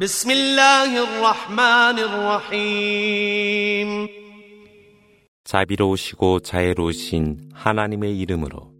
[0.00, 4.08] بسم الله الرحمن الرحيم
[5.44, 8.76] 자비로우시고 자애로우신 하나님의 이름으로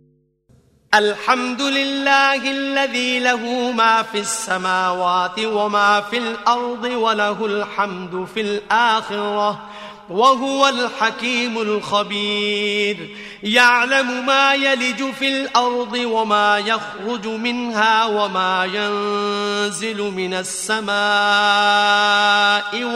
[0.95, 9.69] الحمد لله الذي له ما في السماوات وما في الأرض وله الحمد في الآخرة
[10.12, 13.16] وهو الحكيم الخبير.
[13.44, 20.92] يعلم ما يلج في الأرض وما يخرج منها وما ينزل من السماء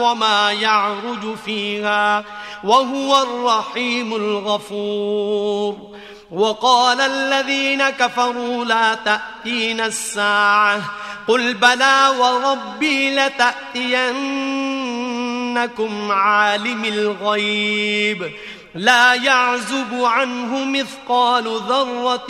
[0.00, 2.24] وما يعرج فيها
[2.64, 5.96] وهو الرحيم الغفور.
[6.30, 10.82] وقال الذين كفروا لا تأتينا الساعة
[11.28, 13.14] قل بلى وربي
[15.56, 18.32] لتأتينكم عالم الغيب.
[18.74, 22.26] لا يعزب عنه مثقال ذرة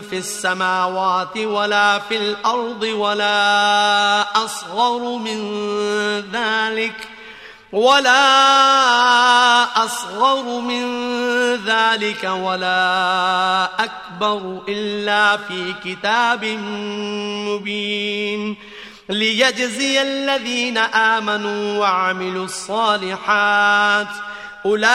[0.00, 5.40] في السماوات ولا في الأرض ولا أصغر من
[6.32, 7.18] ذلك ۖ.
[7.72, 8.24] ولا
[9.84, 10.84] أصغر من
[11.54, 16.44] ذلك ولا أكبر إلا في كتاب
[17.48, 18.56] مبين.
[19.08, 24.06] ليجزي الذين آمنوا وعملوا الصالحات.
[24.66, 24.88] أولئك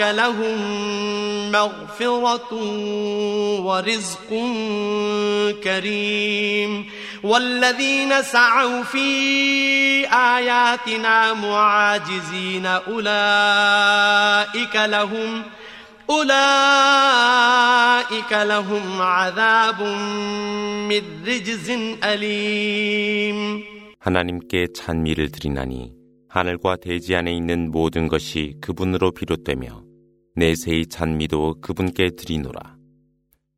[0.00, 0.60] لهم
[1.52, 2.54] مغفرة
[3.60, 4.28] ورزق
[5.64, 6.90] كريم.
[7.22, 15.42] والذين سعوا في آياتنا معاجزين أولئك لهم
[16.09, 16.31] أولئك
[18.31, 19.81] لهم عذاب
[20.89, 21.69] من رجز
[22.03, 23.63] أليم
[23.99, 25.93] 하나님께 찬미를 드리나니
[26.29, 29.83] 하늘과 대지 안에 있는 모든 것이 그분으로 비롯되며
[30.35, 32.75] 내세의 찬미도 그분께 드리노라.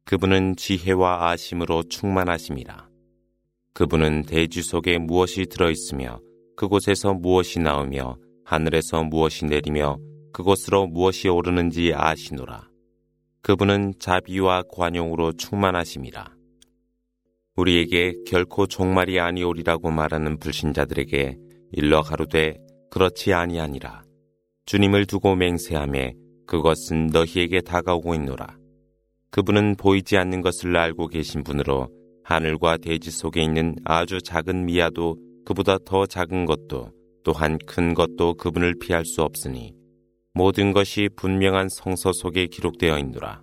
[0.05, 2.87] 그분은 지혜와 아심으로 충만하심이라.
[3.73, 6.21] 그분은 대지 속에 무엇이 들어있으며
[6.55, 9.97] 그곳에서 무엇이 나오며 하늘에서 무엇이 내리며
[10.32, 12.68] 그곳으로 무엇이 오르는지 아시노라.
[13.42, 16.32] 그분은 자비와 관용으로 충만하심이라.
[17.56, 21.36] 우리에게 결코 종말이 아니오리라고 말하는 불신자들에게
[21.72, 22.56] 일러 가로되
[22.90, 24.04] 그렇지 아니하니라.
[24.66, 26.14] 주님을 두고 맹세함에
[26.46, 28.56] 그것은 너희에게 다가오고 있노라.
[29.30, 31.88] 그분은 보이지 않는 것을 알고 계신 분으로
[32.24, 36.90] 하늘과 대지 속에 있는 아주 작은 미야도 그보다 더 작은 것도
[37.24, 39.74] 또한 큰 것도 그분을 피할 수 없으니
[40.34, 43.42] 모든 것이 분명한 성서 속에 기록되어 있노라.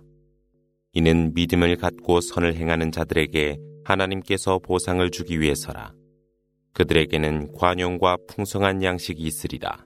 [0.92, 5.92] 이는 믿음을 갖고 선을 행하는 자들에게 하나님께서 보상을 주기 위해서라.
[6.72, 9.84] 그들에게는 관용과 풍성한 양식이 있으리라.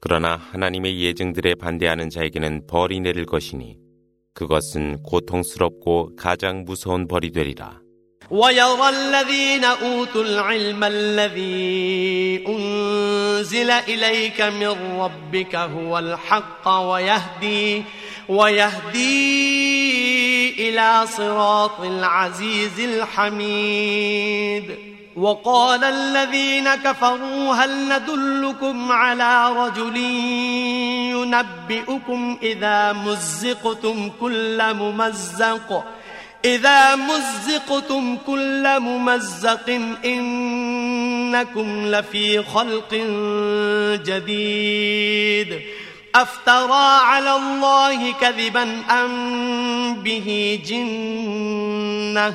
[0.00, 3.78] 그러나 하나님의 예증들에 반대하는 자에게는 벌이 내릴 것이니
[4.32, 7.82] 그것은 고통스럽고 가장 무서운 벌이 되리라.
[8.30, 17.84] ويرى الذين أوتوا العلم الذي أنزل إليك من ربك هو الحق ويهدي
[18.28, 19.50] ويهدي
[20.68, 24.74] إلى صراط العزيز الحميد.
[25.16, 29.96] وقال الذين كفروا هل ندلكم على رجل
[31.16, 35.84] ينبئكم إذا مزقتم كل ممزق
[36.44, 42.94] إذا مزقتم كل ممزق إنكم لفي خلق
[44.04, 45.60] جديد.
[46.14, 52.34] أفترى على الله كذبا أم به جنة.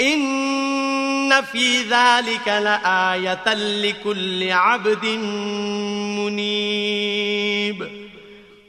[0.00, 5.04] إن في ذلك لآية لكل عبد
[6.18, 8.00] منيب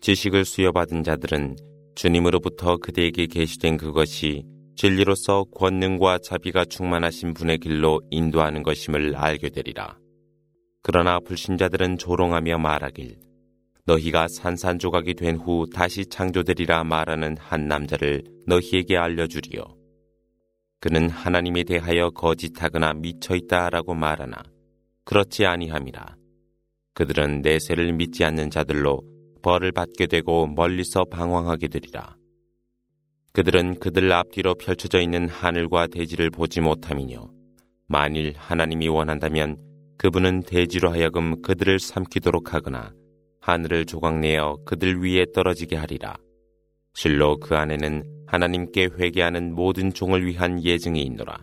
[0.02, 1.56] 지식을 수여받은 자들은
[1.96, 4.44] 주님으로부터 그대에게 계시된 그것이
[4.76, 9.98] 진리로서 권능과 자비가 충만하신 분의 길로 인도하는 것임을 알게 되리라.
[10.82, 13.18] 그러나 불신자들은 조롱하며 말하길
[13.86, 19.75] 너희가 산산조각이 된 후 다시 창조되리라 말하는 한 남자를 너희에게 알려주리요.
[20.81, 24.43] 그는 하나님에 대하여 거짓하거나 미쳐있다라고 말하나
[25.05, 26.17] 그렇지 아니함이라.
[26.95, 29.03] 그들은 내세를 믿지 않는 자들로
[29.43, 32.17] 벌을 받게 되고 멀리서 방황하게 되리라.
[33.33, 37.31] 그들은 그들 앞뒤로 펼쳐져 있는 하늘과 대지를 보지 못함이뇨.
[37.87, 39.59] 만일 하나님이 원한다면
[39.99, 42.93] 그분은 대지로 하여금 그들을 삼키도록 하거나
[43.41, 46.17] 하늘을 조각내어 그들 위에 떨어지게 하리라.
[46.96, 51.38] 실로 그 안에는 하나님께 회개하는 모든 종을 위한 예증이 있노라.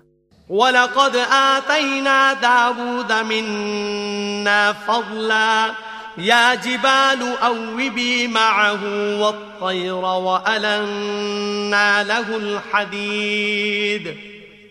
[0.49, 5.75] ولقد آتينا داود منا فضلا
[6.19, 8.81] يا جبال أوبي معه
[9.21, 14.17] والطير وألنا له الحديد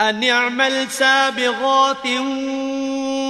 [0.01, 2.07] أن اعمل سابغات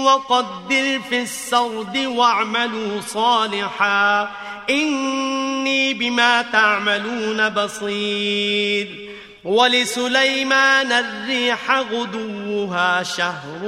[0.05, 4.31] وقدر في السرد واعملوا صالحا.
[4.71, 9.09] إني بما تعملون بصير.
[9.45, 13.61] ولسليمان الريح غدوها شهر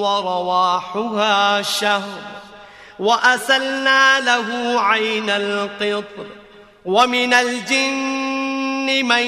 [0.00, 2.20] ورواحها شهر.
[2.98, 6.26] وأسلنا له عين القطر.
[6.84, 9.26] ومن الجن من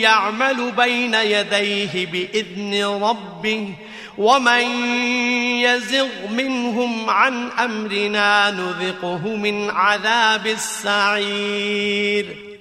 [0.00, 3.74] يعمل بين يديه بإذن ربه
[4.18, 4.64] ومن
[5.66, 12.52] يزغ منهم عن أمرنا نذقه من عذاب السعير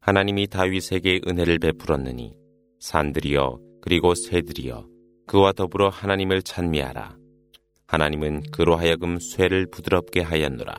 [0.00, 2.32] 하나님이 다윗에게 은혜를 베풀었느니
[2.80, 4.86] 산들이여 그리고 새들이여
[5.26, 7.16] 그와 더불어 하나님을 찬미하라.
[7.86, 10.74] 하나님은 그로 하여금 쇠를 부드럽게 하였노라.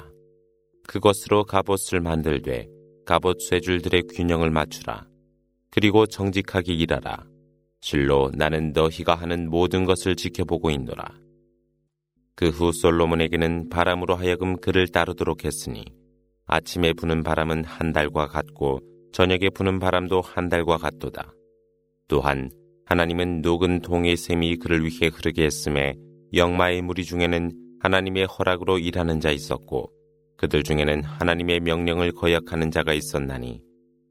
[0.88, 2.67] 그것으로 갑옷을 만들되
[3.05, 5.05] 갑옷 쇠줄들의 균형을 맞추라.
[5.70, 7.26] 그리고 정직하게 일하라.
[7.80, 11.26] 실로 나는 너희가 하는 모든 것을 지켜보고 있노라.
[12.34, 15.84] 그 후 솔로몬에게는 바람으로 하여금 그를 따르도록 했으니
[16.46, 18.80] 아침에 부는 바람은 한 달과 같고
[19.12, 21.32] 저녁에 부는 바람도 한 달과 같도다.
[22.08, 22.50] 또한
[22.84, 25.94] 하나님은 녹은 동의 샘이 그를 위해 흐르게 했음에
[26.34, 29.90] 영마의 무리 중에는 하나님의 허락으로 일하는 자 있었고
[30.36, 33.62] 그들 중에는 하나님의 명령을 거역하는 자가 있었나니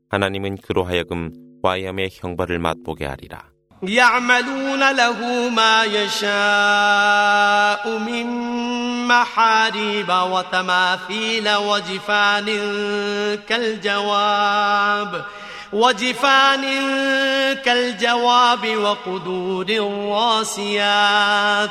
[0.10, 1.32] 하나님은 그로 하여금
[1.65, 3.51] 와이암의 형벌을 맛보게 하리라.
[3.83, 8.27] يعملون له ما يشاء من
[9.09, 12.47] محاريب وتماثيل وجفان
[13.49, 15.25] كالجواب
[15.73, 16.63] وجفان
[17.65, 21.71] كالجواب وقدور الراسيات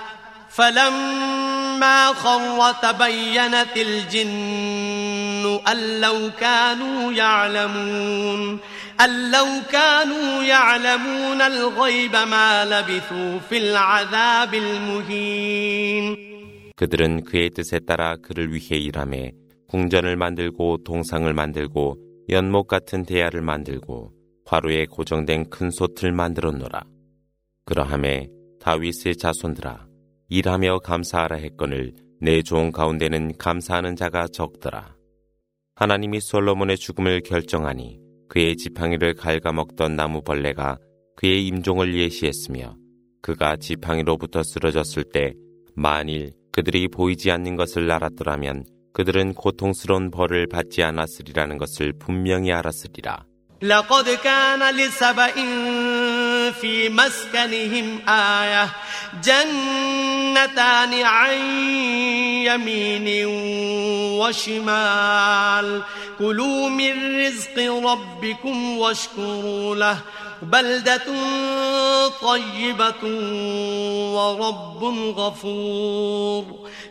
[0.50, 8.58] فلما خر تبينت الجن أن لو كانوا يعلمون
[9.00, 16.36] أن لو كانوا يعلمون الغيب ما لبثوا في العذاب المهين
[16.76, 19.32] 그들은 그의 뜻에 따라 그를 위해 일함에
[19.68, 21.96] 궁전을 만들고 동상을 만들고
[22.28, 24.12] 연못 같은 대야를 만들고
[24.44, 26.84] 화로에 고정된 큰 솥을 만들었노라.
[27.64, 28.28] 그러함에
[28.60, 29.86] 다윗의 자손들아
[30.33, 31.91] 일하며 감사하라 했거늘
[32.21, 34.95] 내 종 가운데는 감사하는 자가 적더라.
[35.75, 37.99] 하나님이 솔로몬의 죽음을 결정하니
[38.29, 40.77] 그의 지팡이를 갉아먹던 나무 벌레가
[41.17, 42.77] 그의 임종을 예시했으며
[43.21, 45.33] 그가 지팡이로부터 쓰러졌을 때
[45.75, 53.25] 만일 그들이 보이지 않는 것을 알았더라면 그들은 고통스러운 벌을 받지 않았으리라는 것을 분명히 알았으리라.
[56.49, 58.69] في مسكنهم آية.
[59.23, 61.33] جنتان عن
[62.45, 63.25] يمين
[64.19, 65.81] وشمال.
[66.19, 69.97] كلوا من رزق ربكم واشكروا له.
[70.41, 71.05] بلدة
[72.21, 73.03] طيبة
[74.13, 74.83] ورب
[75.17, 76.45] غفور.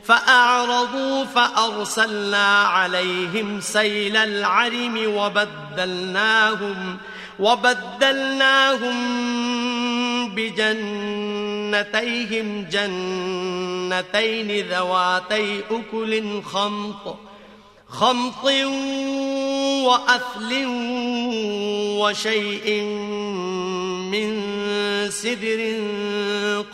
[0.04, 6.98] فأعرضوا فأرسلنا عليهم سيل العرم وبدلناهم
[7.40, 8.96] وبدلناهم
[10.34, 11.06] بجنتيهم
[12.70, 17.16] جنتين ذواتي أكل خمط
[17.88, 18.44] خمط
[19.84, 20.64] وأثل
[21.98, 22.82] وشيء
[24.12, 24.40] من
[25.10, 25.76] سدر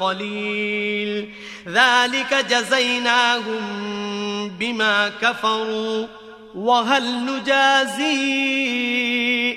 [0.01, 1.31] قليل.
[1.69, 3.63] ذلك جزيناهم
[4.49, 6.07] بما كفروا.
[6.56, 8.16] وهل نجازي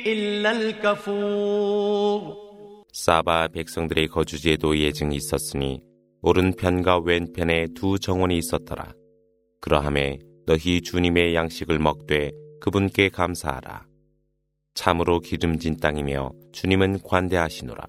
[0.06, 2.44] إلا الكفور
[2.92, 5.80] 사바 백성들의 거주지에도 예증이 있었으니
[6.22, 8.94] 오른편과 왼편에 두 정원이 있었더라.
[9.60, 13.86] 그러함에 너희 주님의 양식을 먹되 그분께 감사하라.
[14.74, 17.84] 참으로 기름진 땅이며 주님은 관대하시노라.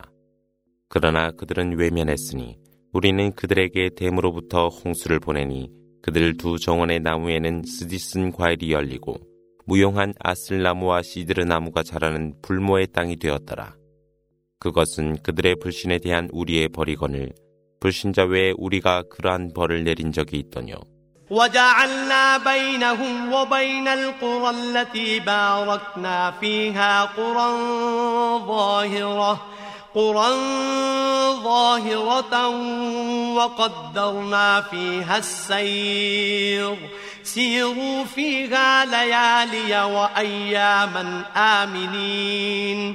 [0.89, 2.57] 그러나 그들은 외면했으니
[2.91, 5.69] 우리는 그들에게 댐으로부터 홍수를 보내니
[6.01, 9.17] 그들 두 정원의 나무에는 스디슨 과일이 열리고
[9.65, 13.75] 무용한 아슬나무와 시드르 나무가 자라는 불모의 땅이 되었더라.
[14.59, 17.33] 그것은 그들의 불신에 대한 우리의 벌이건을
[17.79, 20.75] 불신자 외에 우리가 그러한 벌을 내린 적이 있더뇨.
[21.29, 27.47] وجعلنا بينهم وبين القرى التي باركنا فيها قرى
[28.47, 29.41] ظاهرة
[29.95, 30.27] قرى
[31.44, 32.48] ظاهرة
[33.34, 36.76] وقدرنا فيها السير.
[37.22, 42.94] سيروا فيها ليالي وأياما آمنين.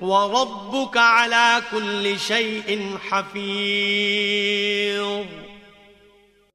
[0.00, 5.26] وربك على كل شيء حفيظ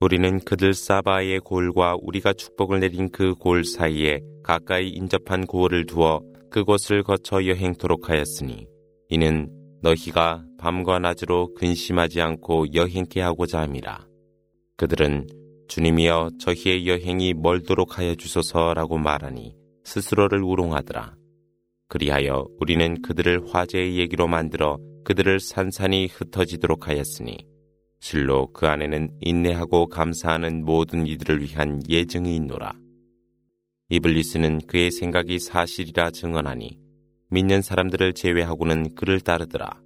[0.01, 6.21] 우리는 그들 사바의 골과 우리가 축복을 내린 그 골 사이에 가까이 인접한 고을을 두어
[6.51, 8.67] 그곳을 거쳐 여행토록 하였으니
[9.09, 9.49] 이는
[9.81, 14.05] 너희가 밤과 낮으로 근심하지 않고 여행케 하고자 함이라.
[14.77, 15.27] 그들은
[15.67, 21.13] 주님이여 저희의 여행이 멀도록 하여 주소서라고 말하니 스스로를 우롱하더라.
[21.90, 27.36] 그리하여 우리는 그들을 화제의 얘기로 만들어 그들을 산산이 흩어지도록 하였으니
[27.98, 32.72] 실로 그 안에는 인내하고 감사하는 모든 이들을 위한 예증이 있노라.
[33.88, 36.78] 이블리스는 그의 생각이 사실이라 증언하니
[37.30, 39.80] 믿는 사람들을 제외하고는 그를 따르더라.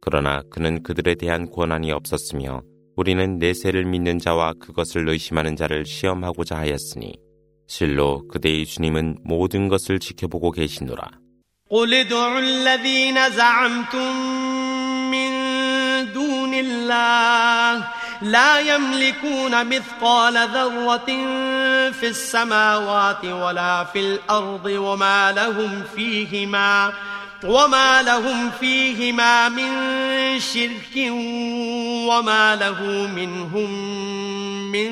[0.00, 2.62] 그러나 그는 그들에 대한 권한이 없었으며
[2.96, 7.27] 우리는 내세를 믿는 자와 그것을 의심하는 자를 시험하고자 하였으니
[7.67, 11.23] 실로 그대의 주님은 모든 것을 지켜보고 계시노라.
[11.69, 14.15] قل ادعوا الذين زعمتم
[15.09, 15.31] من
[16.13, 17.87] دون الله
[18.21, 21.09] لا يملكون مثقال ذرة
[21.91, 26.93] في السماوات ولا في الأرض وما لهم فيهما
[27.43, 29.69] وما لهم فيهما من
[30.39, 30.95] شرك
[32.07, 33.71] وما له منهم
[34.71, 34.91] من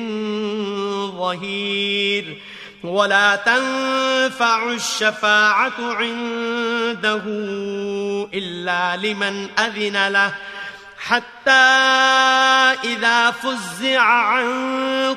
[1.10, 2.38] ظهير
[2.84, 7.22] ولا تنفع الشفاعة عنده
[8.34, 10.34] إلا لمن أذن له
[10.98, 11.50] حتى
[12.84, 14.46] إذا فزع عن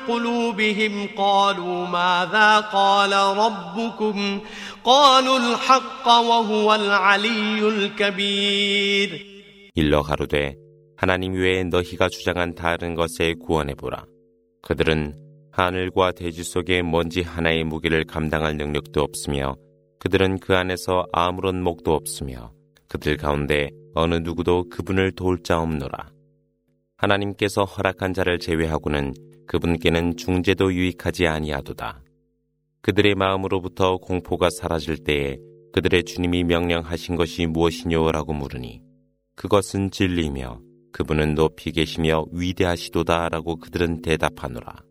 [0.08, 4.40] قلوبهم قالوا ماذا قال ربكم
[4.84, 9.36] قالوا الحق وهو العلي الكبير
[9.74, 10.56] 일러 가로되
[10.96, 14.06] 하나님 외에 너희가 주장한 다른 것에 구원해보라.
[14.62, 15.14] 그들은
[15.51, 19.55] 하늘과 대지 속에 먼지 하나의 무게를 감당할 능력도 없으며
[19.99, 22.51] 그들은 그 안에서 아무런 목도 없으며
[22.87, 26.11] 그들 가운데 어느 누구도 그분을 도울 자 없노라.
[26.97, 29.13] 하나님께서 허락한 자를 제외하고는
[29.47, 32.01] 그분께는 중재도 유익하지 아니하도다.
[32.81, 35.37] 그들의 마음으로부터 공포가 사라질 때에
[35.73, 38.81] 그들의 주님이 명령하신 것이 무엇이뇨라고 물으니
[39.35, 40.59] 그것은 진리며
[40.91, 44.90] 그분은 높이 계시며 위대하시도다라고 그들은 대답하노라.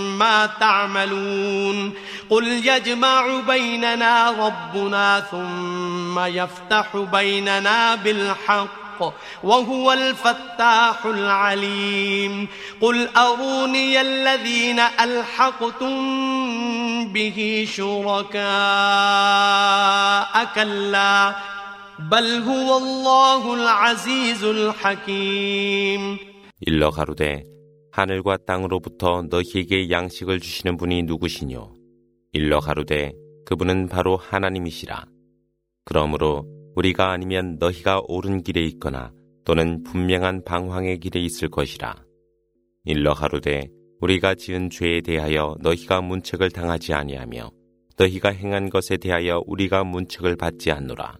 [0.60, 1.92] تعملون
[2.30, 12.48] قل يجمع بيننا ربنا ثم يفتح بيننا بالحق وهو الفتاح العليم
[12.80, 15.92] قل أروني الذين ألحقتم
[17.12, 18.44] به شركاء
[20.54, 21.34] كلا
[21.98, 26.18] بل هو الله العزيز الحكيم
[26.60, 27.44] 일러 가로되
[27.91, 31.73] 하늘과 땅으로부터 너희에게 양식을 주시는 분이 누구시뇨?
[32.31, 33.11] 일러 가로되
[33.45, 35.05] 그분은 바로 하나님이시라.
[35.83, 36.45] 그러므로
[36.75, 39.11] 우리가 아니면 너희가 옳은 길에 있거나
[39.43, 41.95] 또는 분명한 방황의 길에 있을 것이라.
[42.85, 43.67] 일러 가로되
[43.99, 47.51] 우리가 지은 죄에 대하여 너희가 문책을 당하지 아니하며
[47.97, 51.17] 너희가 행한 것에 대하여 우리가 문책을 받지 않노라.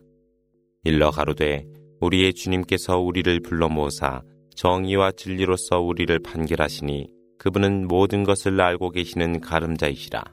[0.84, 1.66] 일러 가로되
[2.00, 4.22] 우리의 주님께서 우리를 불러 모사
[4.55, 10.23] 정의와 진리로서 우리를 판결하시니 그분은 모든 것을 알고 계시는 가름자이시라.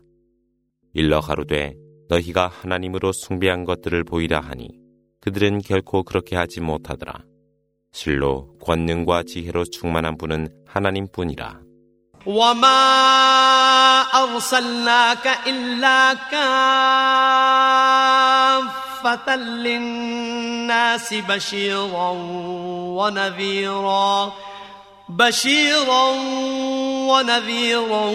[0.95, 1.75] 일러 가로되
[2.09, 4.71] 너희가 하나님으로 숭배한 것들을 보이라 하니
[5.21, 7.25] 그들은 결코 그렇게 하지 못하더라.
[7.93, 11.65] 실로 권능과 지혜로 충만한 분은 하나님뿐이라.
[12.27, 18.28] وما أرسلناك إلا كافة
[19.40, 22.10] للناس بشيرا
[22.98, 24.34] ونذيرا
[25.10, 26.10] بشيرا
[27.10, 28.06] ونذيرا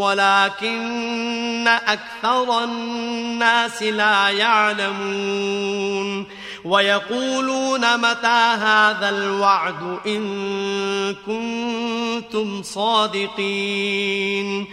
[0.00, 6.26] ولكن أكثر الناس لا يعلمون.
[6.64, 14.66] ويقولون متى هذا الوعد إن كنتم صادقين.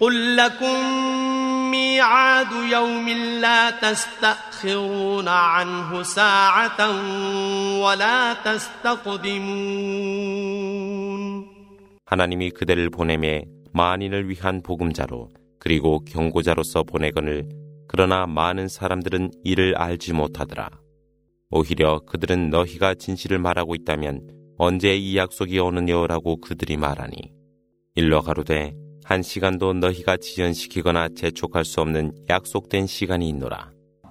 [0.00, 0.92] قل لكم
[1.70, 4.53] ميعاد يوم لا تستأخرون.
[5.27, 6.79] عنه ساعة
[7.81, 9.59] ولا تستقدمون
[12.05, 17.47] 하나님이 그대를 보내매 만인을 위한 복음자로 그리고 경고자로서 보내거늘
[17.87, 20.69] 그러나 많은 사람들은 이를 알지 못하더라.
[21.51, 27.15] 오히려 그들은 너희가 진실을 말하고 있다면 언제 이 약속이 오느냐라고 그들이 말하니
[27.95, 33.72] 일러 가로되 한 시간도 너희가 지연시키거나 재촉할 수 없는 약속된 시간이 있노라.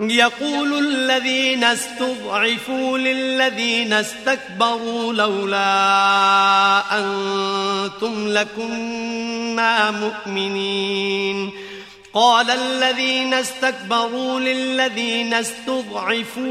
[0.00, 5.68] يقول الذين استضعفوا للذين استكبروا لولا
[6.98, 11.50] أنتم لكنا مؤمنين.
[12.14, 16.50] قال الذين استكبروا للذين استضعفوا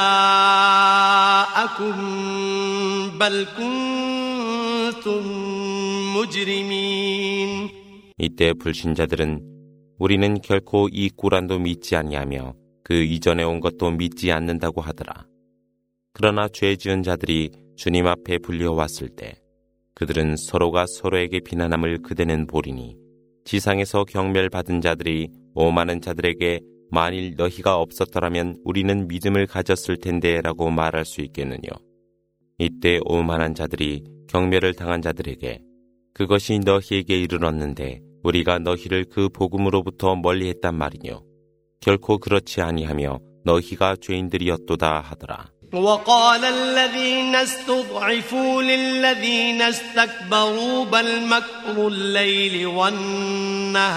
[3.19, 5.23] بل كنتم
[6.17, 7.69] مجرمين
[8.21, 9.41] 이때 불신자들은
[9.99, 15.27] 우리는 결코 이 꾸란도 믿지 아니하며 그 이전에 온 것도 믿지 않는다고 하더라.
[16.13, 19.35] 그러나 죄 지은 자들이 주님 앞에 불려왔을 때
[19.95, 22.97] 그들은 서로가 서로에게 비난함을 그대는 보리니
[23.45, 31.21] 지상에서 경멸받은 자들이 오만한 자들에게 만일 너희가 없었더라면 우리는 믿음을 가졌을 텐데 라고 말할 수
[31.21, 31.69] 있겠느냐.
[32.59, 35.61] 이때 오만한 자들이 경멸을 당한 자들에게
[36.15, 41.23] 그것이 너희에게 이르렀는데 우리가 너희를 그 복음으로부터 멀리했단 말이뇨.
[41.81, 45.51] 결코 그렇지 아니하며 너희가 죄인들이었도다 하더라.
[45.73, 53.89] وقال الذين استضعفوا للذين استكبروا بل مكر الليل والنهار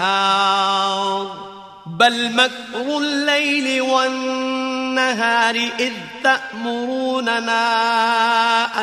[1.97, 5.91] بل مكر الليل والنهار إذ
[6.23, 7.63] تأمروننا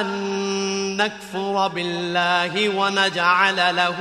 [0.00, 0.06] أن
[0.96, 3.96] نكفر بالله ونجعل له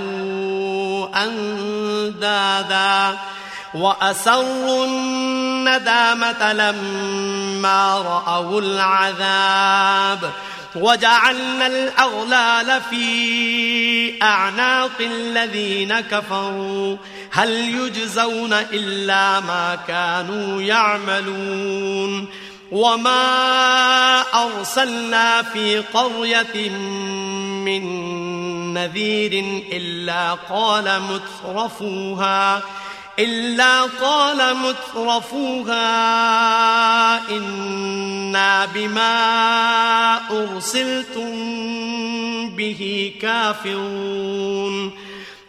[1.15, 3.17] أندادا
[3.73, 10.31] وأسروا الندامة لما رأوا العذاب
[10.75, 16.97] وجعلنا الأغلال في أعناق الذين كفروا.
[17.31, 22.27] هل يجزون إلا ما كانوا يعملون.
[22.71, 26.69] وما أرسلنا في قرية
[27.65, 27.83] من
[28.73, 32.61] نذير إلا قال مترفوها.
[33.19, 35.79] إلا قال مترفوها
[37.29, 41.29] إنا بما أرسلتم
[42.49, 44.91] به كافرون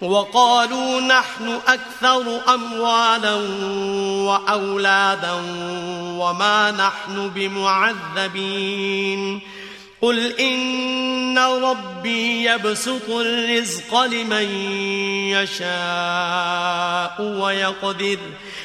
[0.02, 3.34] وقالوا نحن أكثر أموالا
[4.24, 5.32] وأولادا
[6.18, 8.74] وما نحن بمعذبين
[10.03, 14.43] قل إن ربي يبسط الرزق لمن
[15.35, 18.17] يشاء ويقدر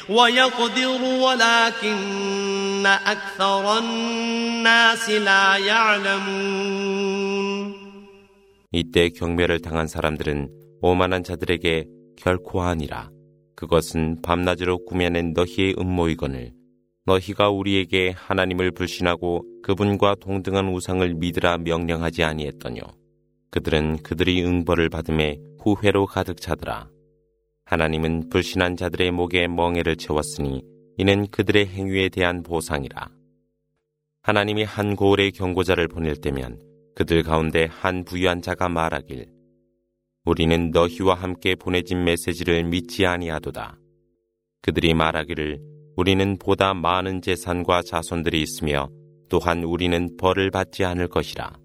[0.09, 6.95] ويقدر ولكن أكثر الناس لا يعلمون
[8.71, 10.49] 이때 경멸을 당한 사람들은
[10.81, 11.85] 오만한 자들에게
[12.17, 13.09] 결코 아니라
[13.55, 16.51] 그것은 밤낮으로 꾸며낸 너희의 음모이거늘
[17.10, 22.82] 너희가 우리에게 하나님을 불신하고 그분과 동등한 우상을 믿으라 명령하지 아니했더뇨.
[23.50, 26.88] 그들은 그들이 응벌을 받음에 후회로 가득 차더라.
[27.64, 30.62] 하나님은 불신한 자들의 목에 멍해를 채웠으니
[30.98, 33.08] 이는 그들의 행위에 대한 보상이라.
[34.22, 36.60] 하나님이 한 고을의 경고자를 보낼 때면
[36.94, 39.26] 그들 가운데 한 부유한 자가 말하길
[40.24, 43.78] 우리는 너희와 함께 보내진 메시지를 믿지 아니하도다.
[44.62, 48.88] 그들이 말하기를 우리는 보다 많은 재산과 자손들이 있으며
[49.28, 51.58] 또한 우리는 벌을 받지 않을 것이라.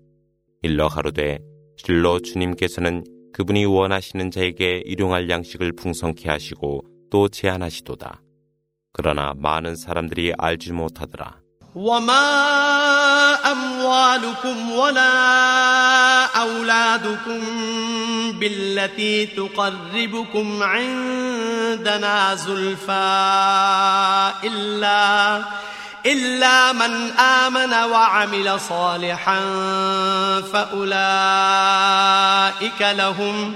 [0.61, 1.39] 일러 가로되
[1.77, 8.21] 실로 주님께서는 그분이 원하시는 자에게 일용할 양식을 풍성케 하시고 또 제한하시도다.
[8.91, 11.39] 그러나 많은 사람들이 알지 못하더라.
[11.75, 17.41] وما أموالكم ولا أولادكم
[18.39, 22.93] بالتي تقربكم عندنا زلفى
[24.43, 25.41] إلا
[26.05, 29.39] إلا من آمن وعمل صالحا
[30.53, 30.81] فأولئك
[32.81, 33.55] لهم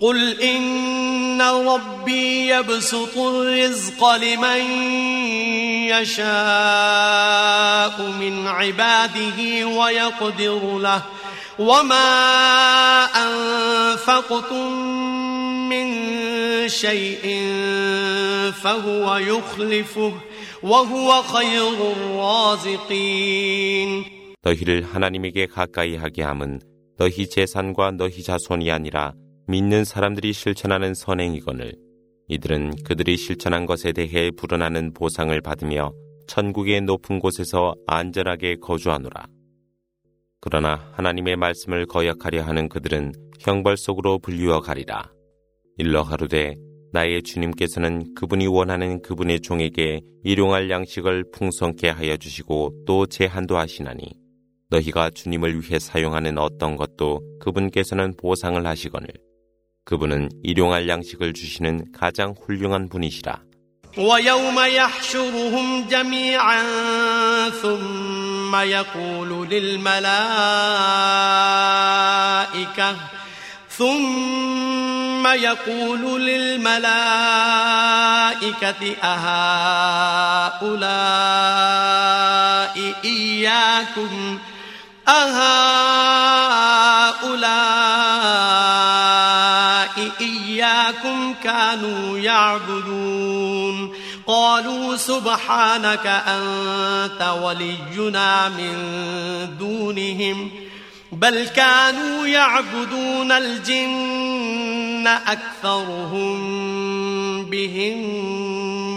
[0.00, 4.60] قل إن ربي يبسط الرزق لمن
[5.94, 11.02] يشاء من عباده ويقدر له
[11.58, 14.72] وما أنفقتم
[15.68, 15.88] من
[16.68, 17.22] شيء
[18.62, 20.12] فهو يخلفه
[20.62, 21.72] وهو خير
[22.72, 24.04] الرازقين
[24.44, 26.60] 너희를 하나님에게 가까이 하게 함은
[26.98, 29.12] 너희 재산과 너희 자손이 아니라
[29.49, 31.73] 믿는 사람들이 실천하는 선행이거늘
[32.27, 35.93] 이들은 그들이 실천한 것에 대해 불어나는 보상을 받으며
[36.27, 39.27] 천국의 높은 곳에서 안전하게 거주하노라.
[40.41, 45.09] 그러나 하나님의 말씀을 거역하려 하는 그들은 형벌 속으로 불리어 가리라.
[45.77, 46.55] 일러 가로되
[46.91, 54.11] 나의 주님께서는 그분이 원하는 그분의 종에게 일용할 양식을 풍성케 하여 주시고 또 제한도 하시나니
[54.69, 59.07] 너희가 주님을 위해 사용하는 어떤 것도 그분께서는 보상을 하시거늘
[59.86, 63.42] 그분은 일용할 양식을 주시는 가장 훌륭한 분이시라.
[63.98, 66.62] ويوم يحشرهم جميعا
[67.50, 70.02] ثم يقول للملائكة
[73.68, 76.82] ثم يقول للملائكة
[79.02, 80.72] أهؤلاء
[83.04, 84.38] إياكم
[85.08, 85.62] أهؤلاء
[91.07, 93.93] إياكم كانوا يعبدون.
[94.27, 98.77] قالوا سبحانك أنت ولينا من
[99.59, 100.49] دونهم.
[101.11, 106.37] بل كانوا يعبدون الجن أكثرهم
[107.45, 107.97] بهم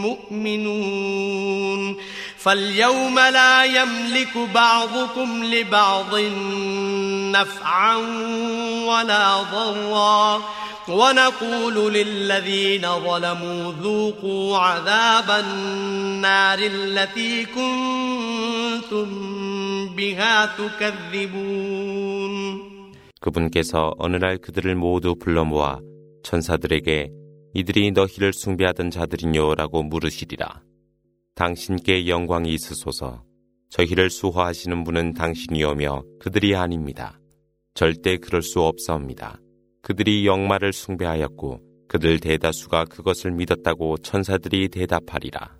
[0.03, 1.70] مؤمنون.
[2.40, 6.16] فاليوم لا يملك بعضكم لبعض
[7.36, 7.96] نفعا
[8.88, 10.42] ولا ضرا
[10.88, 19.10] ونقول للذين ظلموا ذوقوا عذاب النار التي كنتم
[19.96, 21.96] بها تكذبون
[23.22, 25.80] 그분께서 어느 날 그들을 모두 불러 모아
[26.24, 27.10] 천사들에게
[27.56, 30.62] 이들이 너희를 숭배하던 자들이뇨라고 물으시리라.
[31.41, 33.25] 당신께 영광이 있으소서.
[33.71, 37.19] 저희를 수호하시는 분은 당신이오며 그들이 아닙니다.
[37.73, 39.41] 절대 그럴 수 없사옵니다.
[39.81, 45.57] 그들이 영마를 숭배하였고 그들 대다수가 그것을 믿었다고 천사들이 대답하리라.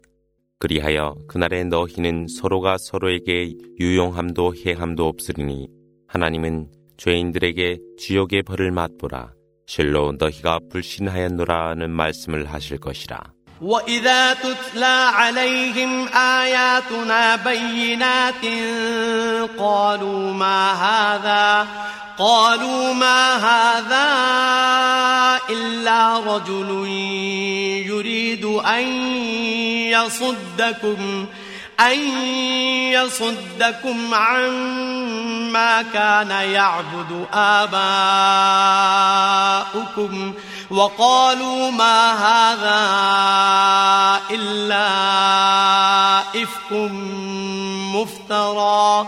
[0.59, 5.67] 그리하여 그날에 너희는 서로가 서로에게 유용함도 해함도 없으리니
[6.09, 9.33] 하나님은 죄인들에게 지옥의 벌을 맛보라.
[9.67, 13.33] 실로 너희가 불신하였노라는 말씀을 하실 것이라.
[13.61, 18.45] وإذا تتلى عليهم آياتنا بينات
[19.59, 21.67] قالوا ما هذا
[22.19, 24.11] قالوا ما هذا
[25.51, 26.89] إلا رجل
[27.87, 28.83] يريد أن
[29.93, 31.27] يصدكم
[31.81, 31.99] أن
[32.93, 37.75] يصدكم عما كان يعبد آباؤكم
[40.71, 42.81] وقالوا ما هذا
[44.31, 44.91] إلا
[46.43, 46.73] إفك
[47.95, 49.07] مفترى.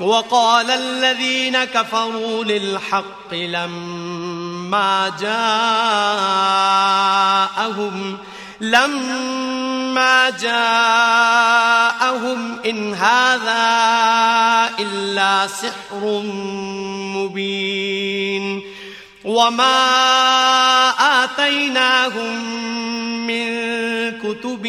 [0.00, 8.18] وقال الذين كفروا للحق لما جاءهم
[8.60, 11.60] لما جاءهم
[12.66, 13.64] إن هذا
[14.78, 16.22] إلا سحر
[17.14, 18.73] مبين.
[19.24, 19.80] وما
[21.24, 22.44] آتيناهم
[23.26, 23.46] من
[24.20, 24.66] كتب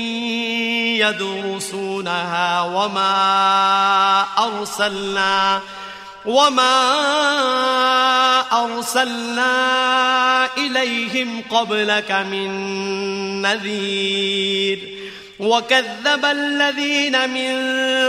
[1.03, 5.61] يدرسونها وما أرسلنا
[6.25, 6.81] وما
[8.65, 9.55] أرسلنا
[10.57, 12.51] إليهم قبلك من
[13.41, 14.79] نذير
[15.40, 17.52] وكذب الذين من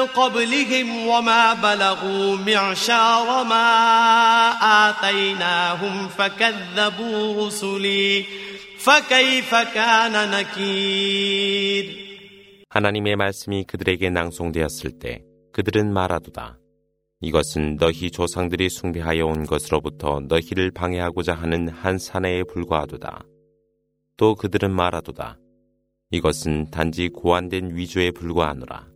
[0.07, 3.69] قبلهم وما بلغوا معشار ما
[4.89, 8.25] آتيناهم فكذبوا رسلي
[8.77, 12.11] فكيف كان نكير
[12.69, 16.57] 하나님의 말씀이 그들에게 낭송되었을 때 그들은 말하도다.
[17.19, 23.23] 이것은 너희 조상들이 숭배하여 온 것으로부터 너희를 방해하고자 하는 한 사내에 불과하도다.
[24.15, 25.37] 또 그들은 말하도다.
[26.10, 28.86] 이것은 단지 고안된 위조에 불과하노라.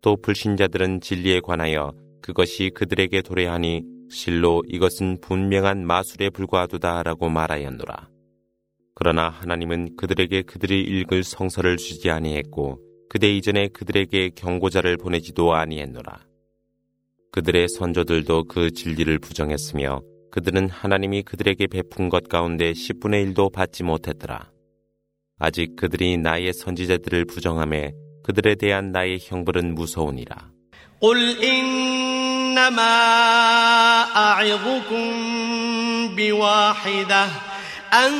[0.00, 8.08] 또 불신자들은 진리에 관하여 그것이 그들에게 도래하니 실로 이것은 분명한 마술에 불과하도다라고 말하였노라.
[8.94, 16.26] 그러나 하나님은 그들에게 그들이 읽을 성서를 주지 아니했고 그대 이전에 그들에게 경고자를 보내지도 아니했노라.
[17.30, 24.50] 그들의 선조들도 그 진리를 부정했으며 그들은 하나님이 그들에게 베푼 것 가운데 10분의 1도 받지 못했더라.
[25.39, 27.91] 아직 그들이 나의 선지자들을 부정함에
[28.23, 30.53] 그들에 대한 나의 형벌은 무서우니라.
[31.03, 32.95] قل إنما
[34.15, 35.05] أعظكم
[36.15, 37.27] بواحدة
[37.93, 38.11] أن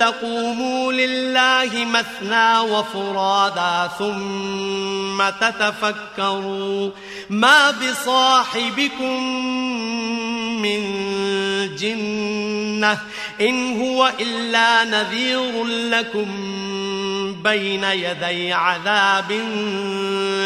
[0.00, 6.90] تقوموا لله مثنى وفرادا ثم تتفكروا
[7.30, 9.24] ما بصاحبكم
[10.62, 10.80] من
[11.76, 12.98] جنة
[13.40, 16.28] إن هو إلا نذير لكم
[17.42, 19.30] بين يدي عذاب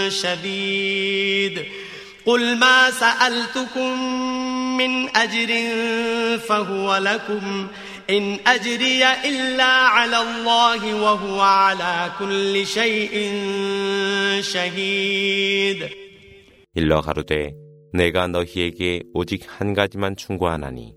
[0.08, 1.64] شديد
[2.26, 3.92] قل ما سألتكم
[4.76, 5.50] من أجر
[6.38, 7.66] فهو لكم
[8.10, 13.14] إن أجري إلا على الله وهو على كل شيء
[14.40, 15.88] شهيد
[16.74, 17.54] 일러 가로되
[17.94, 20.94] 내가 너희에게 오직 한 가지만 충고하나니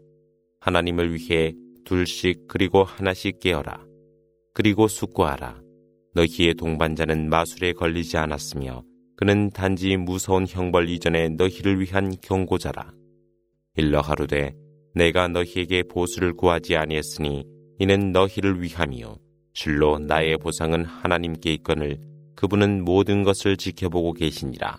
[0.59, 1.53] 하나님을 위해
[1.84, 3.84] 둘씩 그리고 하나씩 깨어라.
[4.52, 5.60] 그리고 숙고하라.
[6.14, 8.82] 너희의 동반자는 마술에 걸리지 않았으며
[9.16, 12.92] 그는 단지 무서운 형벌 이전에 너희를 위한 경고자라.
[13.76, 14.54] 일러 가로되
[14.94, 17.44] 내가 너희에게 보수를 구하지 아니했으니
[17.78, 19.16] 이는 너희를 위함이요.
[19.52, 21.98] 실로 나의 보상은 하나님께 있거늘
[22.36, 24.78] 그분은 모든 것을 지켜보고 계시니라.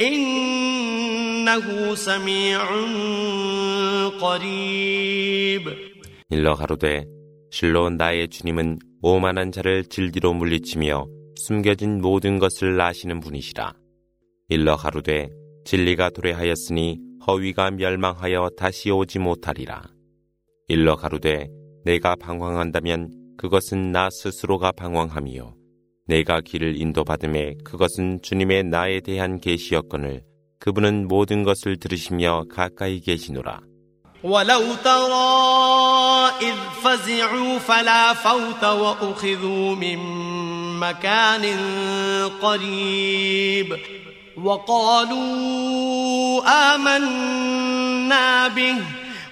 [0.00, 2.60] إنه سميع
[4.20, 5.90] قريب
[6.30, 7.04] 일러 가로되
[7.50, 13.74] 실로 나의 주님은 오만한 자를 질디로 물리치며 숨겨진 모든 것을 아시는 분이시라.
[14.48, 15.28] 일러 가로되
[15.64, 19.82] 진리가 도래하였으니 허위가 멸망하여 다시 오지 못하리라.
[20.68, 21.48] 일러 가로되
[21.84, 25.54] 내가 방황한다면 그것은 나 스스로가 방황함이요.
[26.06, 30.22] 내가 길을 인도받음에 그것은 주님의 나에 대한 계시였거늘
[30.58, 33.60] 그분은 모든 것을 들으시며 가까이 계시노라.
[34.22, 39.98] ولو ترى إذ فزعوا فلا فوت وأخذوا من
[40.78, 41.58] مكان
[42.42, 43.78] قريب
[44.36, 46.42] وقالوا
[46.74, 48.76] آمنا به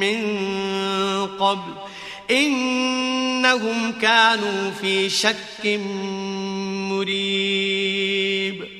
[0.00, 0.18] من
[1.38, 1.72] قبل
[2.30, 5.66] إنهم كانوا في شك
[6.90, 8.76] مريب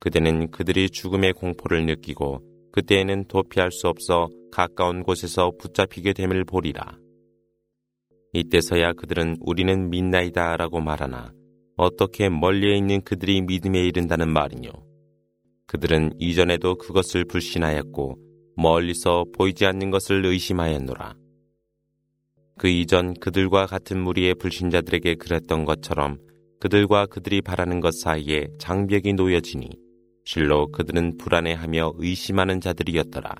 [0.00, 2.42] 그대는 그들이 죽음의 공포를 느끼고
[2.72, 6.98] 그때에는 도피할 수 없어 가까운 곳에서 붙잡히게 됨을 보리라.
[8.34, 11.32] 이때서야 그들은 우리는 믿나이다 라고 말하나
[11.76, 14.70] 어떻게 멀리에 있는 그들이 믿음에 이른다는 말이뇨.
[15.66, 18.18] 그들은 이전에도 그것을 불신하였고
[18.61, 21.15] 멀리서 보이지 않는 것을 의심하였노라.
[22.57, 26.17] 그 이전 그들과 같은 무리의 불신자들에게 그랬던 것처럼
[26.59, 29.69] 그들과 그들이 바라는 것 사이에 장벽이 놓여지니
[30.25, 33.33] 실로 그들은 불안해하며 의심하는 자들이었더라.